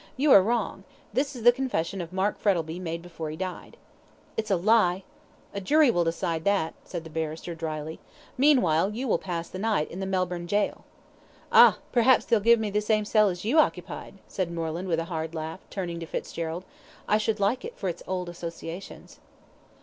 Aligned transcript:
"You 0.17 0.31
are 0.31 0.41
wrong. 0.41 0.83
This 1.13 1.35
is 1.35 1.43
the 1.43 1.51
confession 1.51 2.01
of 2.01 2.11
Mark 2.11 2.39
Frettlby 2.39 2.79
made 2.79 3.03
before 3.03 3.29
he 3.29 3.37
died." 3.37 3.77
"It's 4.35 4.49
a 4.49 4.55
lie." 4.55 5.03
"A 5.53 5.61
jury 5.61 5.91
will 5.91 6.03
decide 6.03 6.43
that," 6.43 6.73
said 6.83 7.03
the 7.03 7.11
barrister, 7.11 7.53
dryly. 7.53 7.99
"Meanwhile 8.35 8.95
you 8.95 9.07
will 9.07 9.19
pass 9.19 9.47
the 9.47 9.59
night 9.59 9.91
in 9.91 9.99
the 9.99 10.07
Melbourne 10.07 10.47
Gaol." 10.47 10.85
"Ah! 11.51 11.77
perhaps 11.91 12.25
they'll 12.25 12.39
give 12.39 12.59
me 12.59 12.71
the 12.71 12.81
same 12.81 13.05
cell 13.05 13.29
as 13.29 13.45
you 13.45 13.59
occupied," 13.59 14.15
said 14.27 14.51
Moreland, 14.51 14.87
with 14.87 14.97
a 14.99 15.05
hard 15.05 15.35
laugh, 15.35 15.59
turning 15.69 15.99
to 15.99 16.07
Fitzgerald. 16.07 16.65
"I 17.07 17.19
should 17.19 17.39
like 17.39 17.63
it 17.63 17.77
for 17.77 17.87
its 17.87 18.01
old 18.07 18.27
associations." 18.27 19.19